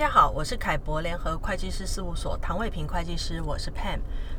[0.00, 3.98] 大家好，我是凯博联合会计师事务所唐伟平会计师，我是 Pam，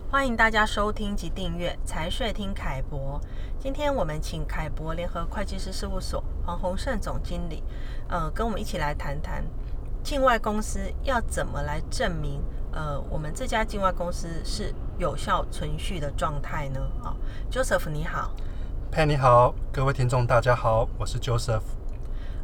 [0.09, 3.21] 欢迎大家收听及订阅财税听凯博。
[3.59, 7.63] 今天我们请凯博联合会计师事务所黄鸿胜总经理，
[8.09, 9.45] 呃，跟我们一起来谈谈
[10.03, 12.41] 境外公司要怎么来证明，
[12.71, 16.79] 呃，我们这家境外公司是有效存续的状态呢？
[17.03, 17.13] 啊、
[17.51, 18.31] ，Joseph 你好
[18.91, 21.61] ，Pam 你好，各位听众大家好，我是 Joseph。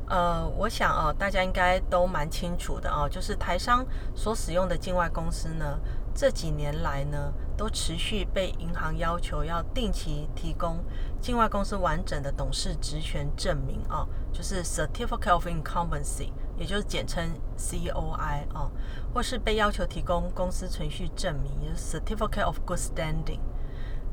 [0.08, 3.86] 呃，我想哦，大家应该都蛮清楚的哦，就是台商
[4.16, 5.78] 所使用的境外公司呢，
[6.16, 10.84] 这几年来呢，都持续被银行要求要定期提供
[11.20, 18.72] 境外公司完整的董事职权证明哦，就是 Certificate of Incumbency，也就是简称 COI 哦，
[19.14, 23.42] 或是被要求提供公司存续证明，就是 Certificate of Good Standing。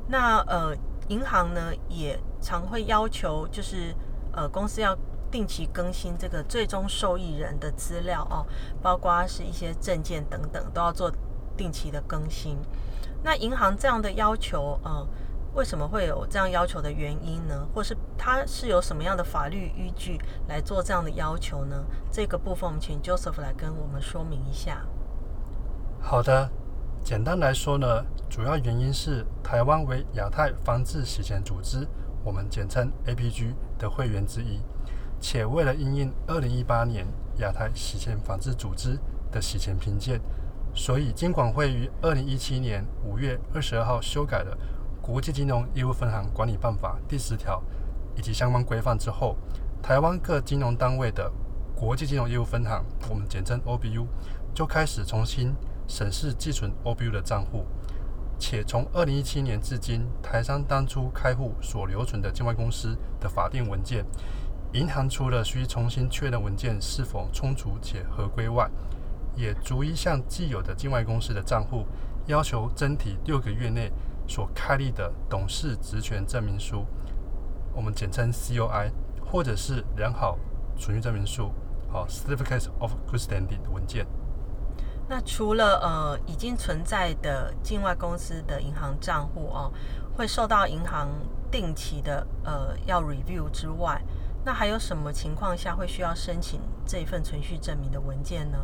[0.08, 3.94] 那呃，银行呢也常会要求，就是
[4.32, 4.98] 呃，公司要
[5.34, 8.46] 定期更新这个最终受益人的资料哦，
[8.80, 11.10] 包括是一些证件等等，都要做
[11.56, 12.56] 定期的更新。
[13.24, 15.04] 那银行这样的要求，呃，
[15.54, 17.66] 为什么会有这样要求的原因呢？
[17.74, 21.84] 或是它是有什么样的法律依据来做这样的要求呢？
[22.12, 24.86] 这个部分我们请 Joseph 来跟我们说明一下。
[26.00, 26.48] 好的，
[27.02, 31.88] 简单来说呢，主要原因是台湾为亚太防治洗钱组织，
[32.22, 34.60] 我们简称 APG 的会员之一。
[35.26, 37.06] 且为了应应二零一八年
[37.38, 38.98] 亚太洗钱防治组织
[39.32, 40.20] 的洗钱评鉴，
[40.74, 44.54] 所以金管会于二零一七年五月二十二号修改了
[45.00, 47.62] 《国际金融业务分行管理办法》第十条
[48.14, 49.34] 以及相关规范之后，
[49.82, 51.32] 台湾各金融单位的
[51.74, 54.06] 国际金融业务分行，我们简称 OBU，
[54.54, 55.54] 就开始重新
[55.88, 57.64] 审视寄存 OBU 的账户，
[58.38, 64.04] 且从二零一七年至今，台商当初开户所留存的境外公司的法定文件。
[64.74, 68.68] 银行除了需重新确认文件是否充足且合规外，
[69.36, 71.86] 也逐一向既有的境外公司的账户
[72.26, 73.92] 要求增提六个月内
[74.26, 76.84] 所开立的董事职权证明书，
[77.72, 78.90] 我们简称 COI，
[79.24, 80.36] 或者是良好
[80.76, 81.52] 存续证明书，
[81.88, 84.04] 好 Certificate of Good Standing 的文件。
[85.08, 89.72] 那除了呃已经存在的境外公司的银行账户哦，
[90.16, 91.10] 会受到银行
[91.48, 94.02] 定期的呃要 review 之外，
[94.44, 98.58] 那还有什么情况下会需要申请这一份存续证明的文件呢？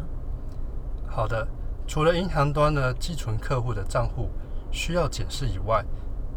[1.08, 1.48] 好的，
[1.86, 4.28] 除了银行端的寄存客户的账户
[4.70, 5.82] 需要检视以外，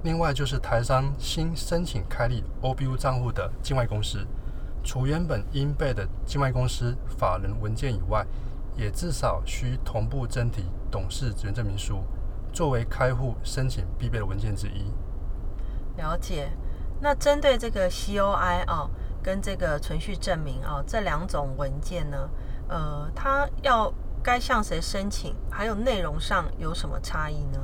[0.03, 4.25] 另外就是台商新申请开立 OBU 账户的境外公司，
[4.81, 8.25] 除原本应备的境外公司法人文件以外，
[8.77, 12.01] 也至少需同步增提董事职员证明书，
[12.53, 14.91] 作为开户申请必备的文件之一。
[15.97, 16.49] 了解。
[17.01, 18.89] 那针对这个 COI 哦。
[19.23, 22.29] 跟这个存续证明啊，这两种文件呢，
[22.67, 23.91] 呃，它要
[24.21, 27.59] 该向谁申请，还有内容上有什么差异呢？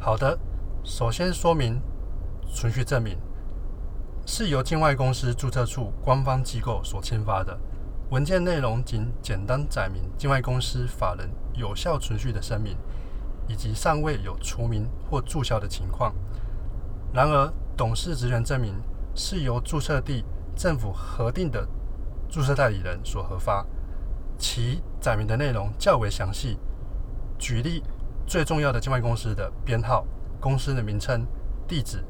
[0.00, 0.38] 好的，
[0.82, 1.80] 首先说明
[2.52, 3.18] 存续证明
[4.26, 7.56] 是由境外公司注册处官方机构所签发的
[8.10, 12.76] 文件，内容仅简单载明境外公司法人有效存续的声明，
[13.46, 16.14] 以及尚未有除名或注销的情况。
[17.12, 18.74] 然而，董事职权证明。
[19.14, 20.24] 是由注册地
[20.56, 21.66] 政府核定的
[22.28, 23.66] 注册代理人所核发，
[24.38, 26.58] 其载明的内容较为详细。
[27.38, 27.82] 举例，
[28.26, 30.06] 最重要的境外公司的编号、
[30.40, 31.26] 公司的名称、
[31.66, 32.02] 地址、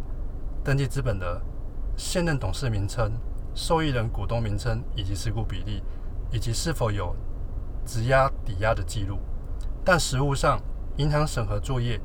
[0.62, 1.40] 登记资本额、
[1.96, 3.12] 现任董事名称、
[3.54, 5.82] 受益人股东名称以及持股比例，
[6.30, 7.16] 以及是否有
[7.84, 9.18] 质押抵押的记录。
[9.84, 10.60] 但实务上，
[10.98, 12.00] 银行审核作业，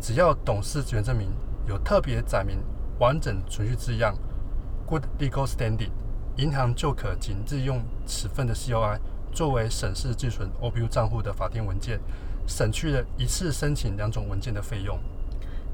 [0.00, 1.32] 只要董事职权证明
[1.66, 2.58] 有特别载明
[3.00, 4.14] 完整存续字样。
[4.88, 5.90] Good legal standing，
[6.36, 8.98] 银行就可仅自用此份的 COI
[9.30, 12.00] 作为审视寄存 OBU 账户的法定文件，
[12.46, 14.98] 省去了一次申请两种文件的费用。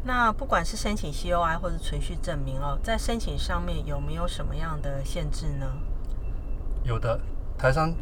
[0.03, 5.67] 那不管是申请 COI 或者存续证明哦，在申请上面有没有什么样的限制呢？
[6.83, 7.21] 有的，
[7.57, 7.95] 台商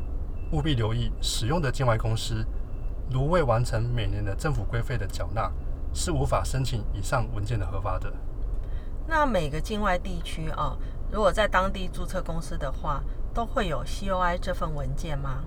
[0.52, 2.42] 务必留意，使用的境外公司
[3.10, 5.52] 如未完成每年的政府规费的缴纳，
[5.92, 8.10] 是无法申请以上文件的核发的。
[9.06, 10.78] 那每个境外地区哦。
[11.10, 13.02] 如果在当地注册公司的话，
[13.34, 15.42] 都会有 COI 这份文件吗？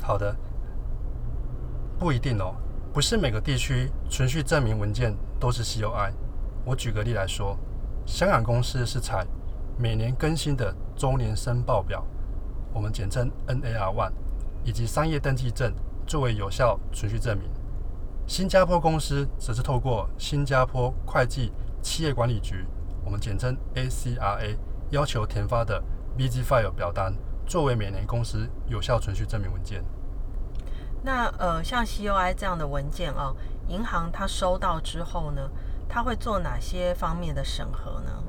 [0.00, 0.34] 好的，
[1.98, 2.54] 不一定哦，
[2.92, 6.12] 不是每个地区存续证明文件都是 COI。
[6.64, 7.56] 我举个例来说，
[8.04, 9.24] 香港公司是采
[9.78, 12.04] 每年更新的周年申报表，
[12.72, 14.12] 我们简称 NAR One，
[14.64, 15.72] 以及商业登记证
[16.06, 17.48] 作为有效存续证明。
[18.26, 21.52] 新加坡公司则是透过新加坡会计
[21.82, 22.64] 企业管理局。
[23.04, 24.56] 我们简称 ACRA，
[24.90, 25.82] 要求填发的
[26.16, 27.12] Visa File 表单
[27.46, 29.84] 作为每年公司有效存续证明文件。
[31.02, 33.34] 那呃，像 COI 这样的文件哦，
[33.66, 35.50] 银行它收到之后呢，
[35.88, 38.22] 它会做哪些方面的审核呢？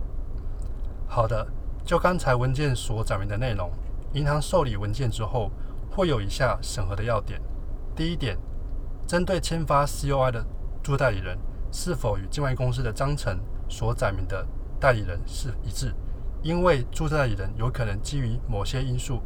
[1.07, 1.47] 好的，
[1.85, 3.71] 就刚才文件所载明的内容，
[4.13, 5.51] 银行受理文件之后，
[5.91, 7.39] 会有以下审核的要点。
[7.95, 8.35] 第一点，
[9.05, 10.43] 针对签发 COI 的
[10.81, 11.37] 驻代理人，
[11.73, 13.37] 是否与境外公司的章程
[13.67, 14.45] 所载明的
[14.79, 15.93] 代理人是一致？
[16.43, 19.19] 因为注册代理人有可能基于某些因素，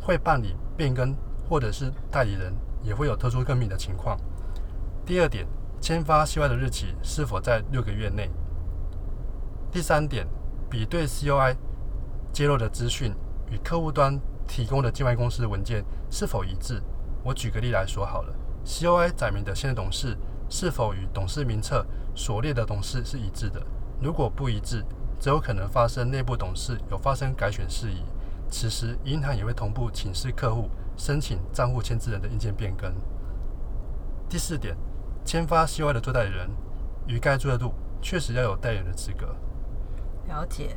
[0.00, 1.16] 会办理变更，
[1.48, 4.16] 或者是代理人也会有特殊更名的情况。
[5.06, 5.46] 第二点，
[5.80, 8.30] 签发 COI 的日期是否在六个月内？
[9.72, 10.28] 第三点。
[10.70, 11.54] 比对 COI
[12.32, 13.14] 揭露的资讯
[13.48, 14.18] 与客户端
[14.48, 16.82] 提供的境外公司文件是否一致？
[17.22, 18.34] 我举个例来说好了
[18.64, 20.16] ，COI 载明的现任董事
[20.48, 23.60] 是否与董事名册所列的董事是一致的？
[24.00, 24.84] 如果不一致，
[25.18, 28.04] 则有可能发生内部董事有发生改选事宜。
[28.50, 32.94] 此时，银行也会同步请示客户申请账户签字人的印鉴变更。
[34.28, 34.76] 第四点，
[35.24, 36.50] 签发 COI 的做代理人
[37.06, 39.34] 与该注册度确实要有代理人的资格。
[40.26, 40.76] 了解，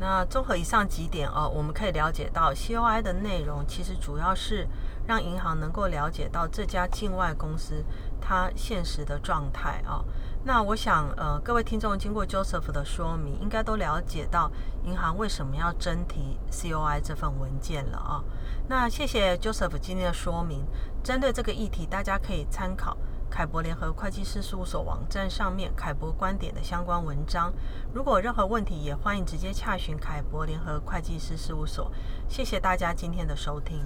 [0.00, 4.66] 那综合以上几点哦，我们可以了解到 COI 的内容其实主要是
[5.06, 7.84] 让银行能够了解到这家境外公司
[8.20, 10.04] 它现实的状态啊。
[10.44, 14.50] 那我想呃，各位听众经过 Joseph 的说明，应该都了解到
[14.84, 18.22] 银行为什么要征提 COI 这份文件了啊。
[18.68, 20.64] 那谢谢 Joseph 今天的说明，
[21.02, 22.96] 针对这个议题，大家可以参考。
[23.30, 27.52] 凯博联合会计师事务所网站上面凯博观点的相关文章，
[27.94, 31.92] 如果有任何问题，也欢迎直接洽询凯博联合会计师事务所。
[32.28, 33.78] 谢谢大家今天的收听。